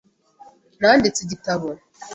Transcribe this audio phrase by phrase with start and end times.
[0.79, 1.67] Nanditse igitabo.